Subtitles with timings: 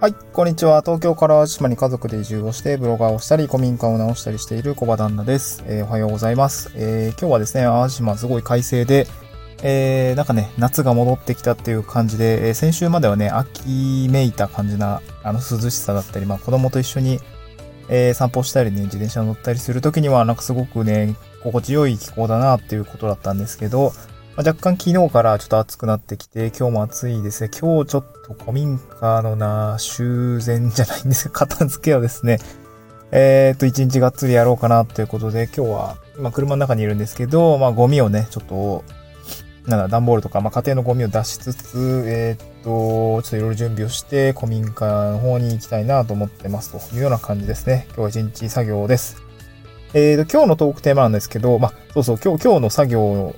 [0.00, 0.80] はい、こんにちは。
[0.80, 5.62] 東京から島に家族で移住をして、ブロガーをしたり、古民家を直したりしている小場旦那です。
[5.66, 6.72] えー、おはようございます。
[6.74, 9.06] えー、今日はですね、淡島すごい快晴で、
[9.62, 17.20] えー、なんかね、夏が戻ってきたっていう感じで、え、先週まではね、秋めいた感じな、あの、涼しさだったり、まあ、子供と一緒に、
[17.90, 23.92] え、散歩したりね、自転車乗ったりするときには、なんかすごくね、心地よい気候だなっていうことだったんですけど、
[24.36, 27.50] まあ、若干昨日からちょっと暑くなってきて、今日も暑いですね。
[27.50, 31.32] 今日ちょっと古民家のな、修繕じゃないんですよ。
[31.34, 32.38] 片付けをですね、
[33.10, 38.84] えー、っと、一日がっつりやろうかなということで、今日は、ま、車の中にいるんですけど、まあ、ゴミをね、ちょっと、
[39.66, 47.86] なんだ、段ボールとか、まあ、家庭のゴミを出しつつ、えー、っと、ちょっといろいろ準備をして、古民家の方に行きたいなと思ってますというような感じですね。
[47.88, 49.16] 今日は一日作業です。
[49.92, 53.34] えー、と、今日のトークテーマなんですけど、まあ、そうそう、今日、今日の作業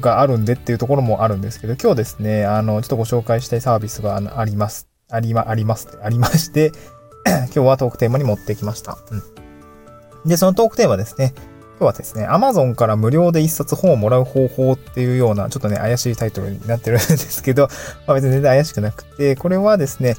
[0.00, 4.88] があるんでっていうところもあるんですけど、今日ですね、あの、ちょっとご紹介したいサービスがあります。
[5.10, 6.72] ありま、ありますありまして、
[7.26, 8.98] 今日はトークテーマに持ってきました。
[9.10, 10.28] うん。
[10.28, 11.32] で、そのトークテーマですね。
[11.78, 17.68] 今日はですね、Amazon から無料で一冊本をもらう方法っていうような、ちょっとね、怪しいタイトルになってるんですけど、
[18.06, 20.16] まあ別に全然怪しくなくて、これはですね、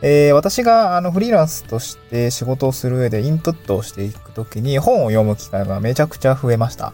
[0.00, 6.92] えー、私があのフリーランスとして仕事をする上でインプットをしていくときに本を読む機会がめちゃくちゃ増えました。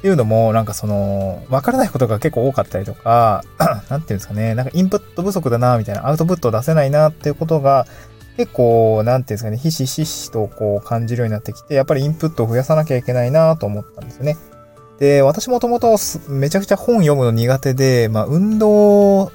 [0.00, 3.44] っていうのも、なんかその、わからないことが結構多かったりとか、
[3.90, 7.86] なんていうんですかね、なんかインプット不足だな、みたいな、アウトプットを出せないな、っていうことが、
[8.38, 14.38] 結構、なんていうんですかね、ひしひしとこう感じるようになってきて、やっぱりインプットを増やさなきゃいけないなと思ったんですよね。
[14.98, 15.98] で、私もともと
[16.28, 19.30] めちゃくちゃ本読むの苦手で、まあ、運動、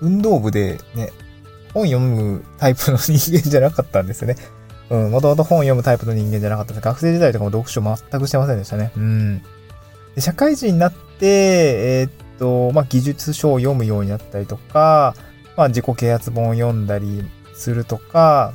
[0.00, 1.12] 運動部でね、
[1.74, 4.36] 本読むタイプの人間じゃなかったんですよね。
[4.90, 6.82] うん、もともと本読むタイプの人間じゃなかったです。
[6.82, 8.90] 学生時代とかも読書全くしてませんでしたね。
[8.96, 9.42] うん。
[10.18, 15.14] で社会人になって、えー、っと、まあ、技術書を読むようになったりとか、
[15.56, 17.22] まあ、自己啓発本を読んだり
[17.54, 18.52] するとか、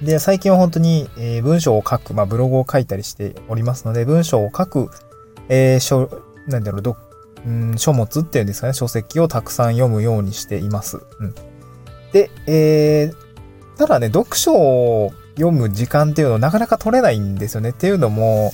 [0.00, 4.90] で、最近は本当に、えー、文章を書く、まあ、ブログを書いたりしておりますので、文章を書く、
[5.48, 6.08] えー、書、
[6.46, 6.96] なんだろう、ど、
[7.44, 11.00] うん、書物っていうんですかね、書籍をたくさん読むようにしています。
[11.18, 11.34] うん。
[12.12, 17.70] で、えー、ただね、読書を読む時間っていうのをなかなか取れないんですよね。
[17.70, 18.52] っていうのも、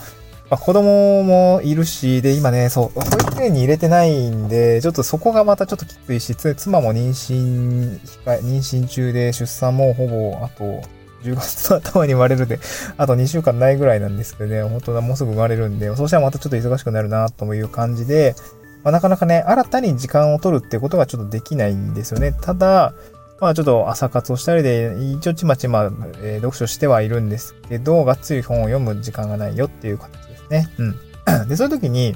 [0.51, 3.03] まあ、子供もいるし、で、今ね、そう、保
[3.33, 10.83] 育園に入れてないんで、ちょっとそこがまたちょっときついし、妻も妊娠、妊娠中で出産もほぼ、あと、
[11.23, 12.59] 10月の頭に生まれるで、
[12.97, 18.35] あと2週間ないぐらいなんですけどね、本当だ、もうすぐ生まれるんで、そうしたらまたちょっと忙しくなるな、という感じで、
[18.83, 22.33] まあ、なかなかね、新たに時間を取るってことがちょっとできないんですよね。
[22.33, 22.95] ただ、
[23.41, 30.69] まあちょっと朝活をしたりで、一応ちまちま、えー、読書してはいるんですけど、がっつり本を読む時間がないよっていう形ね。
[30.79, 30.97] うん。
[31.49, 32.15] で、そういう時に、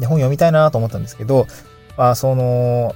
[0.00, 1.46] で、本読みたいなと思ったんですけど、
[1.96, 2.94] まあ、その、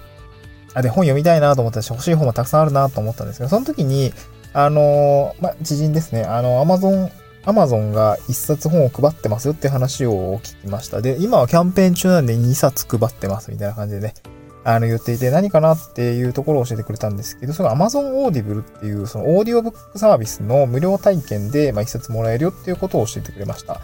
[0.74, 4.12] あ、で、本読みたいなと思ったし、欲しい本もたくさんあるなと思ったんですけど、その時に、
[4.52, 7.10] あの、まあ、知人ですね、あの、アマゾン、
[7.44, 11.00] アマゾンが一冊本を配ってますよって話を聞きました。
[11.00, 14.14] で、今はキャンペーン中なんで2冊配ってますみたいな感じでね、
[14.62, 23.80] あの言っていて何かなっていうところを教えてくれたんですけど、その Amazon Audible っていうそのオーディオブックサービスの無料体験で、まあ、一冊もらえるよっていうことを教えてくれました。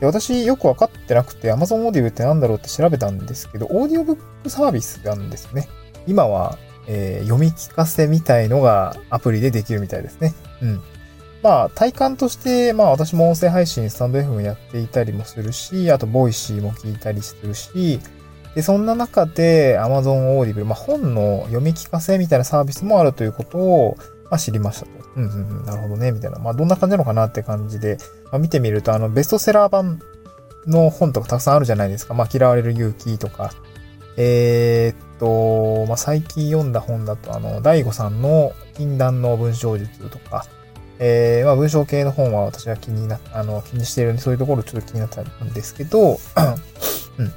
[0.00, 5.68] で私よくわかってなくて Amazon Audible って何だろうって調べたんですけど、オーディオブックサービスなんですね。
[6.06, 10.34] 今は、えー、読み聞かせみたいのがアプリでできるみたいですね。
[10.62, 10.80] うん。
[11.42, 18.00] まあ、体感として、まあ私も音声配信、 stand.fm やっていたりもするし、あと、 Voicy も聞いたりするし、
[18.54, 24.99] で、そんな中で Amazon Audible、まあ本の読み聞かせみたいなサービスもあるということを、まあ、知りましたと。
[25.16, 26.38] うんうんうん、なるほどね、みたいな。
[26.38, 27.98] まあどんな感じなのかなって感じで、
[28.30, 30.00] まあ、見てみると、あの、ベストセラー版
[30.66, 32.14] の本とかたくさんあるじゃないですか。
[32.14, 33.52] まあ、嫌われる勇気とか。
[34.16, 40.44] えー、っと、まあ、最近読んだ本だと、あの、大悟さんの禁断の文章術とか、
[40.98, 46.18] えー、まあ、文章系の本は私は気にな、あの、気にしているんで、そういうところちょっと気になったんですけど、
[47.18, 47.32] うん。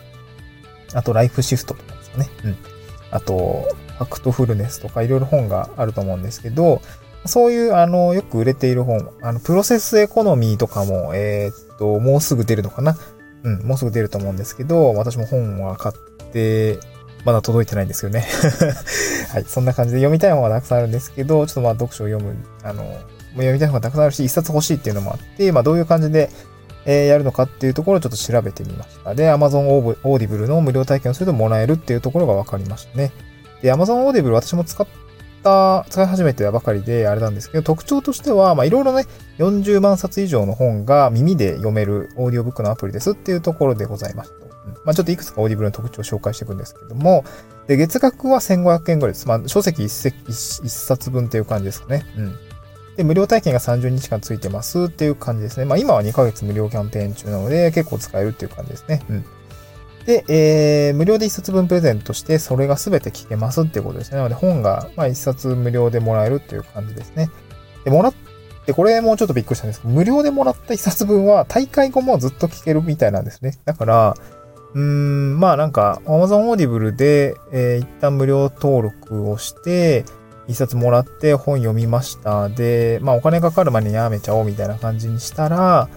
[0.94, 2.30] あと、ライフシフトとかですかね。
[2.44, 2.58] うん。
[3.12, 6.82] あと、ファクトフルネスとかいろいろ本があると思うんですけど、
[7.26, 12.98] そういう、あの、よく売れている本、あの、プロセスエコノミーとかも、えー、っと、もうすぐ出るのかな？
[13.44, 16.80] うん、もうすぐ出ると思うんですけど、私も本は買って、
[17.26, 18.26] まだ届いてないんですよね。
[19.32, 22.84] はい、そんな感じで読みたい本はたくさんあるんですけど、ちょっとまあ読書を読む、あの、
[23.36, 26.30] 読みたい本がたくさんあるし、一冊欲しいっていうのもあって、まあどういう感じで、
[26.86, 29.16] えー、やるのかっていうところをちょっと調べてみました。
[29.16, 33.12] で、Amazon Audible の無料体験をするともらえるっていうところが分かりましたね。
[33.62, 34.86] で、Amazon Audible 私も使っ
[35.44, 39.06] た、使い始めてばかりであれなんですけど、特徴としては、まあいろいろね、
[39.38, 44.48] 40万冊以上の本が耳で読めるオーディオブックのアプリですっていうところでございますと。
[44.86, 47.26] まあちょっといくつか Audible の特徴を紹介していくんですけども、
[47.68, 49.28] で、月額は1500円ぐらいです。
[49.28, 52.06] まあ書籍 1, 冊分っていう感じですかね。
[52.18, 52.36] うん。
[52.96, 55.66] で、無料体験が30日間ついてますっていう感じですね。
[55.66, 59.04] まあ今は2ヶ月無料キャンペーン中なので結構使えるっていう感じですね。
[59.10, 59.26] うん。
[60.06, 64.18] で、えー、無料で1冊分プレゼントして、それが全て聞けますっていうことですね。
[64.18, 67.30] なので本が、まあ1冊無料でもらえるっていう感じですね。
[67.86, 68.14] で、もらっ
[68.66, 73.58] て、これもちょっとびっくりしたんですけど、無料でもらった1冊分は大会後もずっと聞けるみたいなんですね。
[73.66, 74.16] だから、
[74.74, 80.04] うーん、まあなんか、Amazon Audible で、えー、一旦無料登録をして、
[80.48, 82.50] 一冊もらって本読みました。
[82.50, 85.88] で、まあお金かかる前にやめちゃおうみたいな感じにしたら、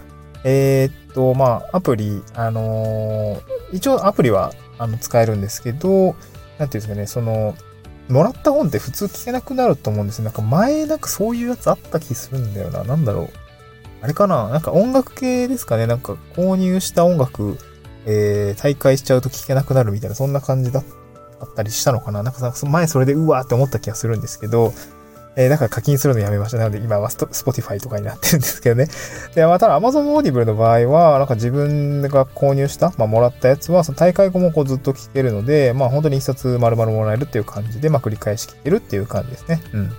[0.49, 3.41] えー、っと、まあアプリ、あのー、
[3.73, 6.15] 一応アプリはあの使えるんですけど、なんてい
[6.63, 7.57] うんですかね、その、
[8.09, 10.25] もらった本って普通聞けなくなると思うんですよ。
[10.25, 12.85] なんか前なんかそういうやつあった気するんだよな。
[12.85, 13.31] なんだろう。
[14.03, 17.59] あれかななんか音楽系ですかねなんか購入した音楽、
[18.05, 20.85] えー、大会しちゃうと聞けなくなるみたいな、そんな感じだっ
[21.57, 24.73] たりしたのかななんかさ、前それでうわーって思った気がするんですけど、
[25.39, 26.57] えー、だから課金するのやめました。
[26.57, 28.89] なので今はスポティファイとかになってるんですけどね。
[29.37, 39.63] で、まあ、ただ Amazon Audible の場合は、なんか自分が購入した、まあ、もらったやつは、その退会後もこうずっと聞けるので、まあ、本当に一冊丸々もらえるっていう感じで、まあ、繰り返し聞けるっていう感じですね。
[39.75, 39.93] うん。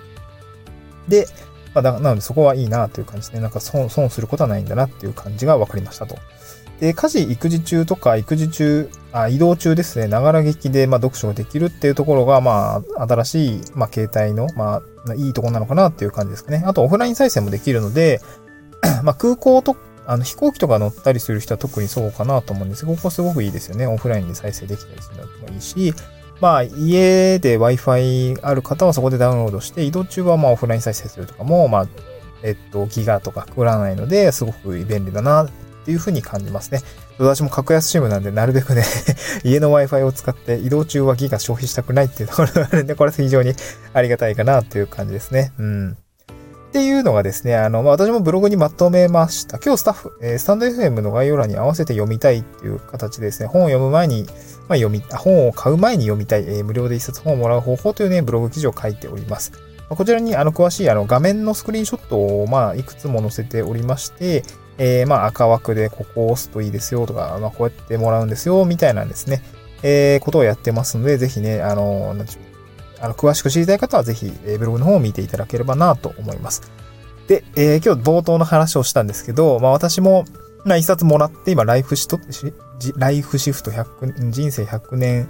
[1.07, 1.27] で、
[1.75, 6.17] まあ、だなのでそこはいいなという感じで、ね、なんか損、損することはないんだなっていう感じが分かりましたと。
[6.79, 16.63] で、家事、育児中とか、育児中、あ移動中ですね、ながら聴きで、まあ、読書ができるっていうところが、まあ、新しい、まあ、携帯の、まあ、いいとこなのかなっていう感じですかね。
[16.65, 18.21] あと、オフライン再生もできるので、
[19.03, 19.75] まあ、空港と、
[20.05, 23.87] あの、飛行機とか乗ったりする人は特にそうかなと思うんですここすごくいいですよね。
[23.87, 25.93] オフラインで再生できたりするのもいいし、
[26.39, 31.87] まあ、家で Wi-Fi ある方はそこでダウンロードして、移動中はまあ、オフライン再生するとかも、まあ、
[32.43, 35.49] えっと、ギガとか食らないので、すごく便利だな
[35.87, 36.81] っていうふうに感じますね。
[37.17, 38.83] 私も格安シムなんで、なるべくね
[39.45, 43.55] 家の Wi-Fi を使って移動中はギガ消費したくないっていうところがあるんで、これは非常に
[43.93, 45.53] ありがたいかなっていう感じですね。
[45.57, 45.91] うん。
[45.91, 49.59] っていうのがですね、あの、まあ、私もブログにまとめました。
[49.59, 54.25] 今日スタッフ、えー、スタンド FM の概要欄に合わせて読みたいっていう形でですね、本を読む前に、
[54.67, 59.53] まあ、読み、本を買う前に読みたい、えー、無料で一冊本をもらう方法というね、ブログ記事を書いております。
[59.89, 64.43] こちらにあの詳しいあの画面のスクリーンショットをまあいくつも載せておりまして、
[64.77, 69.41] えー、まあ赤枠でここを押すといいですよとか、まあこうやってもらうんですよみたいなんですね、
[69.83, 72.41] えー、ことをやってますので、ぜひね、あの、なんちゅう、
[72.99, 76.71] あの、詳しく知りたい方はぜひ、ブログの方を見ていただければなと思います。
[77.27, 80.25] で、えー、今日冒頭の話をしたんですけど、まあ私も、
[80.65, 82.19] 一冊もらって今ライフシト、
[82.97, 85.29] ライフシフト100、人生100年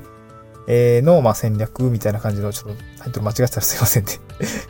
[1.04, 4.13] の、まあ、戦略みたいな感じの、ちょっとタイトル間違ってたらすいませんね、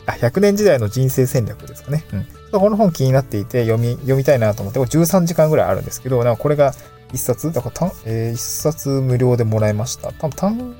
[0.05, 2.05] 100年時代の人生戦略ですかね。
[2.13, 2.59] うん。
[2.59, 6.73] この本気になっていて読み、読みたいなと思って、これ13時間ぐらいあるんですけど、なんかこれが
[7.13, 10.11] 1冊、だからた、えー、1冊無料でもらいました。
[10.13, 10.75] 多分単、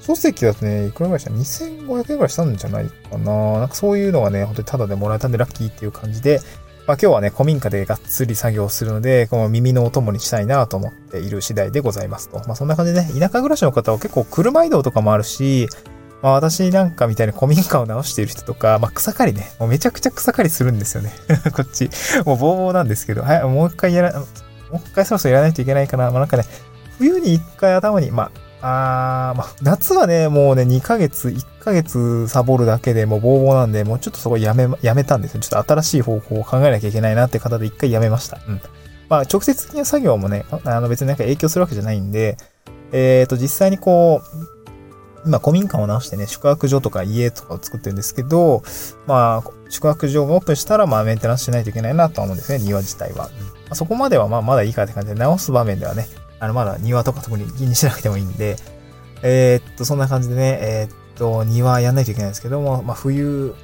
[0.00, 3.58] 書籍だとね、いくらぐらいした ?2500 円ぐらいしたんじゃないかな。
[3.60, 6.40] なんかそういうのがね、本当にタダでもらえたんでラッキーっていう感じで、
[6.86, 12.38] まあ今日はね、古民家でがっつり作業するので、この耳のお供にしたいなと思っている次第でございますと。
[12.38, 15.68] まあそんな感じでね、田舎暮らしの方は結構車移動とかもあるし、
[16.22, 21.12] まあ私なんかみたいに古民家を直している人とか、まあ草刈りね、もうめちゃくちゃ草刈りするんですよね。
[21.52, 21.90] こっち。
[22.24, 24.26] もうボーボーなんですけど、はい、もう一回やら、も
[24.74, 26.10] う一回そろそろやらないといけないかな。
[26.10, 26.44] まあなんかね、
[26.98, 28.30] 冬に一回頭に、まあ、
[28.62, 35.40] あー、まあ、夏はね、もうね、2ヶ月、1ヶ月サボるだけでもうボーボーなんで、もうちょっとそこやめ、やめたんですよ。
[35.40, 38.38] ちょっと新しい方法を考えなきゃいけないなって方で一回やめました。
[38.46, 38.60] うん。
[39.08, 42.36] まあ、直接的な作業もね、あの別になんか影響するわけじゃないんで、
[42.92, 44.51] えっ、ー、と、実際にこう、
[45.24, 48.62] 今、古民家を直してね、宿泊所とか家とかを作ってるんですけど、
[49.06, 53.26] まあ、宿泊所がオープンしたら、まあ、メンテナンスしないといけないなとは思うんですね、庭自体は。
[53.26, 56.06] うんまあ、そこまでは、まあ、まだいいかって感じで、直す場面ではね、
[56.40, 58.56] あの、まだ庭とか特に気にしなくてもいいんで、
[59.22, 63.54] えー、っと、そんな感じでね、えー、っと、庭やんないといけないんですけども、まあ、冬、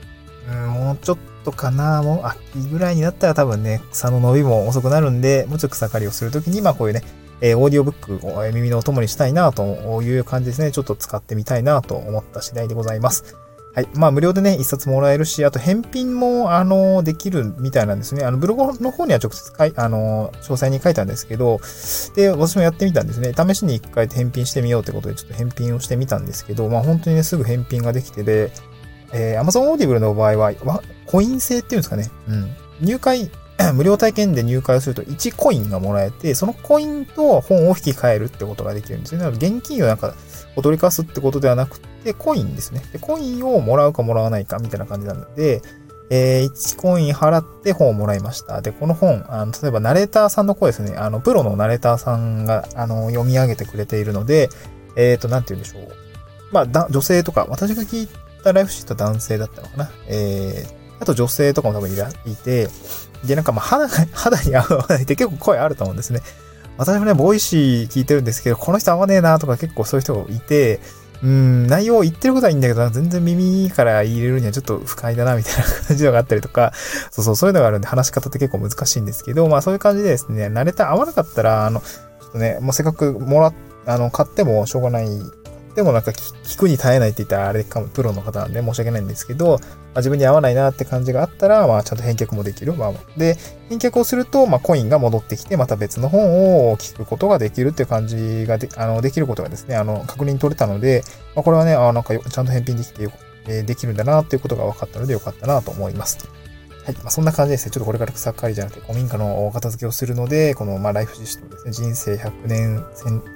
[0.50, 7.02] うん、もうちょっとかな、もう秋ぐらいになったら多分ね、草の伸びも遅くなるんで、もうちょっと草刈りをするときに、まあこういうね、
[7.40, 10.72] えー、オーディオブックを耳のお供にしたいなという感じですね。
[10.72, 13.36] ちょっと使ってみたいなと思った次第でございます。
[13.74, 13.88] はい。
[13.94, 18.24] まあ、無料でね、一冊もらえるし、あと返品も、あの、できるみたいなんですね。
[18.24, 21.60] あの、ブログの方には直接かい、あの、詳細に書いたんですけど、
[22.16, 23.32] で、私もやってみたんですね。
[23.36, 28.50] 試しに一回返品してみようってことで、ちょっと返品をしてみたんですけど、まあ、本当にね、すぐ返品ができてで、
[29.12, 32.10] えー、Amazon Audible の場合は、コイン制っていうんですかね。
[32.28, 32.56] うん。
[32.80, 33.30] 入会
[33.74, 39.36] 無料体験で入会をすると1コインがもらえて、そのコインと本を引き換えるってことができるんですよね。
[39.36, 40.14] 現金をなんか、
[40.56, 42.82] お取りかすってことではなくて、コインですね。
[42.92, 45.62] で、コインをもらうかもらわないかみたいな感じなので、
[46.10, 48.62] えー、1コイン払って本をもらいました。
[48.62, 50.96] で、この本、あの、例えばナレーターさんの声ですね。
[50.96, 54.48] あの、プロのナレーターさんが、あの、読み上げてくれているので、
[54.96, 55.94] えっ、ー、と、なんて言うんでしょう。
[56.50, 58.08] まあ、だ、女性とか、私が聞い
[58.42, 59.90] たライフシート男性だったのかな。
[60.06, 62.68] えー、あと女性とかも多分いら、いて、
[63.24, 66.20] で、なんかまあ、肌、肌に合わないって結構声あると思うんですね。
[66.76, 70.80] 私もね、 Voicy 聞いてるんですけど、この人合わねえなとか結構そういう人がいて、
[71.22, 76.72] うん、内容言ってることはいいんだけど、全然耳から入れるにはちょっと不快だな、みたいな感じのがあったりとか、
[77.10, 83.54] そうそう、そういうのがあるんで話し方って結構難しいんですけど、まあそういう感じでですね、慣れた、合わなかったら、あの、ちょっとね、もうせっかくもらっ、
[83.86, 85.08] あの、買ってもしょうがない
[85.78, 92.74] でもなんか聞くに耐えないって言ったらあれかも、プロの方なんで申し訳ないんですけど、まあ、自分に合わないなって感じがあったら、まあちゃんと返却もできる。
[92.74, 93.36] まあ、で、
[93.68, 101.04] 返却をすると、まあコインが戻ってきて、また別の本を聞くことができるっていう感じがで、あの、できることがですね、あの、確認取れたので、
[101.36, 103.08] まあこれはね、あなんかちゃんと返品できて、
[103.46, 106.18] えできるんだなっていうことが分かったのでよかったなと思います。
[106.88, 106.96] はい。
[107.02, 107.70] まあ、そんな感じですね。
[107.70, 111.72] ちょっとこれから草刈りじゃなくて、古民家の片付けをするので、この、まあ、ライフシステムですね。
[111.72, 112.84] 人生100年、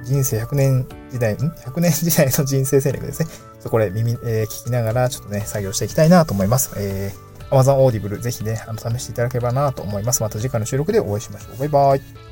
[0.05, 3.27] 人生100年時代、ん ?100 年時代の人生戦略ですね。
[3.27, 6.73] ちょっとこれ耳、えー、聞きながら、ちょっとね、作業していきたいなと思います。
[6.79, 10.23] えー、Amazon Audible ぜひね、あの、試していただければなと思います。
[10.23, 11.59] また次回の収録でお会いしましょう。
[11.59, 12.32] バイバイ。